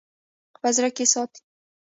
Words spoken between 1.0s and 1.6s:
ساتي--